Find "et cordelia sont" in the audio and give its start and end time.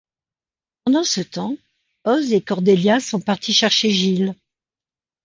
2.33-3.19